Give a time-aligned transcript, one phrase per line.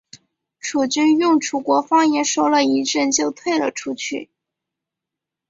[0.59, 4.31] 楚军用楚国方言说了一阵就退了出去。